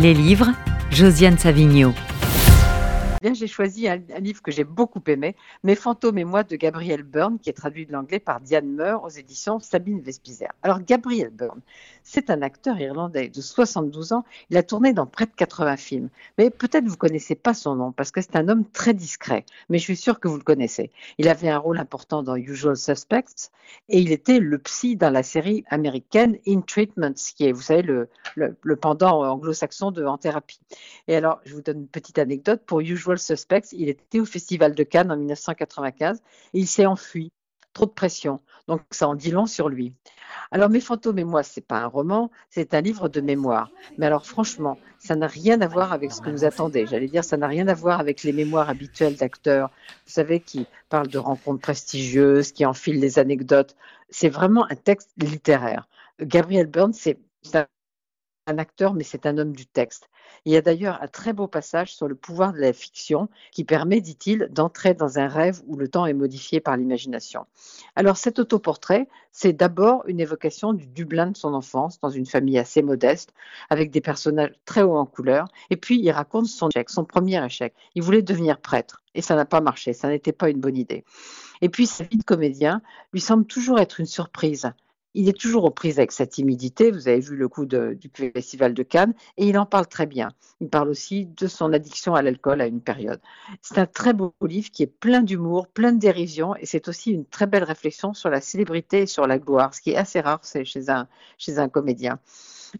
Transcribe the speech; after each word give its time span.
Les 0.00 0.14
livres, 0.14 0.52
Josiane 0.92 1.38
Savigno. 1.38 1.92
Bien, 3.20 3.34
j'ai 3.34 3.48
choisi 3.48 3.88
un, 3.88 3.96
livre 4.20 4.42
que 4.42 4.52
j'ai 4.52 4.62
beaucoup 4.62 5.02
aimé, 5.08 5.34
Mes 5.64 5.74
fantômes 5.74 6.18
et 6.18 6.24
moi 6.24 6.44
de 6.44 6.54
Gabriel 6.54 7.02
Byrne, 7.02 7.38
qui 7.40 7.50
est 7.50 7.52
traduit 7.52 7.84
de 7.84 7.92
l'anglais 7.92 8.20
par 8.20 8.40
Diane 8.40 8.70
Meur 8.70 9.02
aux 9.02 9.08
éditions 9.08 9.58
Sabine 9.58 10.00
Vespizer. 10.00 10.52
Alors, 10.62 10.80
Gabriel 10.80 11.30
Byrne, 11.30 11.60
c'est 12.04 12.30
un 12.30 12.42
acteur 12.42 12.78
irlandais 12.80 13.28
de 13.28 13.40
72 13.40 14.12
ans. 14.12 14.24
Il 14.50 14.56
a 14.56 14.62
tourné 14.62 14.92
dans 14.92 15.06
près 15.06 15.26
de 15.26 15.32
80 15.34 15.76
films. 15.76 16.08
Mais 16.38 16.48
peut-être 16.50 16.86
vous 16.86 16.96
connaissez 16.96 17.34
pas 17.34 17.54
son 17.54 17.74
nom 17.74 17.90
parce 17.90 18.12
que 18.12 18.20
c'est 18.20 18.36
un 18.36 18.48
homme 18.48 18.64
très 18.70 18.94
discret. 18.94 19.44
Mais 19.68 19.78
je 19.78 19.84
suis 19.84 19.96
sûre 19.96 20.20
que 20.20 20.28
vous 20.28 20.36
le 20.36 20.44
connaissez. 20.44 20.92
Il 21.18 21.28
avait 21.28 21.48
un 21.48 21.58
rôle 21.58 21.78
important 21.78 22.22
dans 22.22 22.36
Usual 22.36 22.76
Suspects 22.76 23.50
et 23.88 23.98
il 23.98 24.12
était 24.12 24.38
le 24.38 24.58
psy 24.58 24.96
dans 24.96 25.10
la 25.10 25.24
série 25.24 25.64
américaine 25.68 26.38
In 26.46 26.60
Treatment, 26.60 27.14
qui 27.14 27.46
est, 27.46 27.52
vous 27.52 27.62
savez, 27.62 27.82
le, 27.82 28.08
pendant 28.76 29.24
anglo-saxon 29.24 29.90
de 29.90 30.04
En 30.04 30.18
Thérapie. 30.18 30.60
Et 31.08 31.16
alors, 31.16 31.40
je 31.44 31.54
vous 31.54 31.62
donne 31.62 31.80
une 31.80 31.88
petite 31.88 32.18
anecdote. 32.18 32.62
Pour 32.64 32.80
Usual 32.80 33.07
Suspects. 33.16 33.72
Il 33.72 33.88
était 33.88 34.20
au 34.20 34.26
Festival 34.26 34.74
de 34.74 34.82
Cannes 34.82 35.10
en 35.10 35.16
1995 35.16 36.18
et 36.54 36.58
il 36.58 36.66
s'est 36.66 36.86
enfui. 36.86 37.32
Trop 37.72 37.86
de 37.86 37.90
pression. 37.90 38.40
Donc 38.66 38.82
ça 38.90 39.08
en 39.08 39.14
dit 39.14 39.30
long 39.30 39.46
sur 39.46 39.68
lui. 39.68 39.94
Alors 40.50 40.68
Mes 40.68 40.80
fantômes 40.80 41.18
et 41.18 41.24
moi, 41.24 41.42
c'est 41.42 41.66
pas 41.66 41.78
un 41.78 41.86
roman, 41.86 42.30
c'est 42.50 42.74
un 42.74 42.80
livre 42.80 43.08
de 43.08 43.20
mémoire. 43.20 43.70
Mais 43.98 44.06
alors 44.06 44.26
franchement, 44.26 44.78
ça 44.98 45.16
n'a 45.16 45.26
rien 45.26 45.60
à 45.60 45.66
voir 45.66 45.92
avec 45.92 46.12
ce 46.12 46.20
que 46.20 46.30
vous 46.30 46.44
attendez. 46.44 46.86
J'allais 46.86 47.08
dire, 47.08 47.24
ça 47.24 47.36
n'a 47.36 47.46
rien 47.46 47.68
à 47.68 47.74
voir 47.74 48.00
avec 48.00 48.22
les 48.22 48.32
mémoires 48.32 48.68
habituelles 48.68 49.16
d'acteurs, 49.16 49.70
vous 50.06 50.12
savez, 50.12 50.40
qui 50.40 50.66
parlent 50.88 51.08
de 51.08 51.18
rencontres 51.18 51.60
prestigieuses, 51.60 52.52
qui 52.52 52.66
enfilent 52.66 53.00
les 53.00 53.18
anecdotes. 53.18 53.76
C'est 54.10 54.28
vraiment 54.28 54.66
un 54.70 54.76
texte 54.76 55.10
littéraire. 55.18 55.88
Gabriel 56.20 56.66
Byrne, 56.66 56.92
c'est 56.92 57.18
un 57.54 57.66
acteur, 58.56 58.94
mais 58.94 59.04
c'est 59.04 59.26
un 59.26 59.36
homme 59.36 59.54
du 59.54 59.66
texte. 59.66 60.08
Il 60.44 60.52
y 60.52 60.56
a 60.56 60.62
d'ailleurs 60.62 61.02
un 61.02 61.08
très 61.08 61.32
beau 61.32 61.46
passage 61.46 61.94
sur 61.94 62.08
le 62.08 62.14
pouvoir 62.14 62.52
de 62.52 62.58
la 62.58 62.72
fiction 62.72 63.28
qui 63.52 63.64
permet, 63.64 64.00
dit-il, 64.00 64.48
d'entrer 64.50 64.94
dans 64.94 65.18
un 65.18 65.28
rêve 65.28 65.60
où 65.66 65.76
le 65.76 65.88
temps 65.88 66.06
est 66.06 66.14
modifié 66.14 66.60
par 66.60 66.76
l'imagination. 66.76 67.46
Alors 67.96 68.16
cet 68.16 68.38
autoportrait, 68.38 69.08
c'est 69.32 69.52
d'abord 69.52 70.04
une 70.06 70.20
évocation 70.20 70.72
du 70.72 70.86
Dublin 70.86 71.32
de 71.32 71.36
son 71.36 71.54
enfance, 71.54 72.00
dans 72.00 72.10
une 72.10 72.26
famille 72.26 72.58
assez 72.58 72.82
modeste, 72.82 73.34
avec 73.68 73.90
des 73.90 74.00
personnages 74.00 74.52
très 74.64 74.82
hauts 74.82 74.96
en 74.96 75.06
couleur, 75.06 75.48
et 75.70 75.76
puis 75.76 76.00
il 76.00 76.10
raconte 76.10 76.46
son 76.46 76.68
échec, 76.68 76.90
son 76.90 77.04
premier 77.04 77.44
échec. 77.44 77.74
Il 77.94 78.02
voulait 78.02 78.22
devenir 78.22 78.60
prêtre, 78.60 79.02
et 79.14 79.22
ça 79.22 79.34
n'a 79.34 79.44
pas 79.44 79.60
marché, 79.60 79.92
ça 79.92 80.08
n'était 80.08 80.32
pas 80.32 80.50
une 80.50 80.60
bonne 80.60 80.76
idée. 80.76 81.04
Et 81.60 81.68
puis 81.68 81.86
sa 81.86 82.04
vie 82.04 82.18
de 82.18 82.24
comédien 82.24 82.80
lui 83.12 83.20
semble 83.20 83.44
toujours 83.44 83.80
être 83.80 84.00
une 84.00 84.06
surprise 84.06 84.70
il 85.18 85.28
est 85.28 85.36
toujours 85.36 85.64
aux 85.64 85.72
prises 85.72 85.98
avec 85.98 86.12
sa 86.12 86.28
timidité. 86.28 86.92
Vous 86.92 87.08
avez 87.08 87.18
vu 87.18 87.34
le 87.34 87.48
coup 87.48 87.66
du 87.66 87.98
Festival 88.14 88.72
de 88.72 88.84
Cannes 88.84 89.14
et 89.36 89.48
il 89.48 89.58
en 89.58 89.66
parle 89.66 89.88
très 89.88 90.06
bien. 90.06 90.30
Il 90.60 90.68
parle 90.68 90.88
aussi 90.88 91.26
de 91.26 91.48
son 91.48 91.72
addiction 91.72 92.14
à 92.14 92.22
l'alcool 92.22 92.60
à 92.60 92.66
une 92.66 92.80
période. 92.80 93.20
C'est 93.60 93.78
un 93.78 93.86
très 93.86 94.12
beau 94.12 94.32
livre 94.46 94.70
qui 94.70 94.84
est 94.84 94.86
plein 94.86 95.22
d'humour, 95.22 95.66
plein 95.66 95.90
de 95.90 95.98
dérision 95.98 96.54
et 96.54 96.66
c'est 96.66 96.86
aussi 96.86 97.10
une 97.10 97.24
très 97.24 97.48
belle 97.48 97.64
réflexion 97.64 98.14
sur 98.14 98.30
la 98.30 98.40
célébrité 98.40 99.02
et 99.02 99.06
sur 99.06 99.26
la 99.26 99.40
gloire, 99.40 99.74
ce 99.74 99.80
qui 99.80 99.90
est 99.90 99.96
assez 99.96 100.20
rare 100.20 100.40
chez 100.44 100.88
un, 100.88 101.08
chez 101.36 101.58
un 101.58 101.68
comédien. 101.68 102.20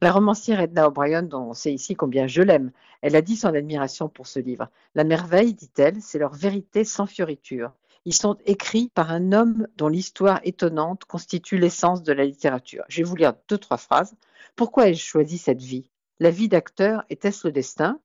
La 0.00 0.12
romancière 0.12 0.60
Edna 0.60 0.86
O'Brien, 0.86 1.24
dont 1.24 1.50
on 1.50 1.54
sait 1.54 1.72
ici 1.72 1.96
combien 1.96 2.28
je 2.28 2.42
l'aime, 2.42 2.70
elle 3.02 3.16
a 3.16 3.22
dit 3.22 3.34
son 3.34 3.48
admiration 3.48 4.08
pour 4.08 4.28
ce 4.28 4.38
livre. 4.38 4.68
La 4.94 5.02
merveille, 5.02 5.54
dit-elle, 5.54 6.00
c'est 6.00 6.20
leur 6.20 6.34
vérité 6.34 6.84
sans 6.84 7.06
fioriture. 7.06 7.72
Ils 8.08 8.14
sont 8.14 8.38
écrits 8.46 8.90
par 8.94 9.10
un 9.10 9.32
homme 9.32 9.66
dont 9.76 9.88
l'histoire 9.88 10.40
étonnante 10.42 11.04
constitue 11.04 11.58
l'essence 11.58 12.02
de 12.02 12.14
la 12.14 12.24
littérature. 12.24 12.82
Je 12.88 13.02
vais 13.02 13.02
vous 13.02 13.16
lire 13.16 13.34
deux, 13.50 13.58
trois 13.58 13.76
phrases. 13.76 14.14
Pourquoi 14.56 14.88
ai-je 14.88 15.04
choisi 15.04 15.36
cette 15.36 15.60
vie? 15.60 15.90
La 16.18 16.30
vie 16.30 16.48
d'acteur 16.48 17.04
était-ce 17.10 17.46
le 17.46 17.52
destin? 17.52 18.00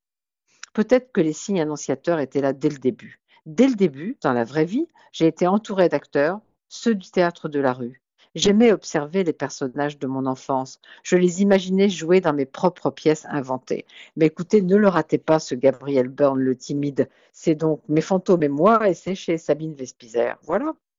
Peut-être 0.74 1.14
que 1.14 1.22
les 1.22 1.32
signes 1.32 1.62
annonciateurs 1.62 2.20
étaient 2.20 2.42
là 2.42 2.52
dès 2.52 2.68
le 2.68 2.80
début. 2.80 3.22
Dès 3.46 3.70
le 3.70 3.76
début, 3.76 4.18
dans 4.22 4.34
la 4.34 4.44
vraie 4.44 4.66
vie, 4.66 4.90
j'ai 5.14 5.28
été 5.28 5.48
entouré 5.48 5.88
d'acteurs, 5.88 6.42
ceux 6.68 6.96
du 6.96 7.10
théâtre 7.10 7.48
de 7.48 7.62
la 7.62 7.72
rue. 7.72 8.03
J'aimais 8.36 8.72
observer 8.72 9.24
les 9.24 9.34
personnages 9.34 9.98
de 10.00 10.06
mon 10.08 10.26
enfance. 10.28 10.80
Je 11.04 11.16
les 11.18 11.42
imaginais 11.42 11.90
jouer 11.90 12.22
dans 12.22 12.34
mes 12.34 12.46
propres 12.46 12.90
pièces 12.92 13.26
inventées. 13.30 13.86
Mais 14.16 14.28
écoutez, 14.28 14.62
ne 14.62 14.76
le 14.76 14.88
ratez 14.88 15.18
pas, 15.18 15.40
ce 15.40 15.56
Gabriel 15.56 16.08
Byrne, 16.10 16.40
le 16.40 16.56
timide. 16.56 17.10
C'est 17.32 17.56
donc 17.56 17.82
Mes 17.90 18.02
fantômes 18.02 18.44
et 18.44 18.50
moi, 18.50 18.88
et 18.90 18.94
c'est 18.94 19.16
chez 19.16 19.38
Sabine 19.40 19.74
Vespizer. 19.76 20.38
Voilà. 20.44 20.74